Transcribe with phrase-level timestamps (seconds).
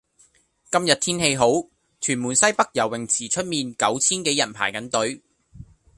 [0.71, 1.45] 今日天氣好，
[1.99, 5.21] 屯門西北游泳池出面九千幾人排緊隊。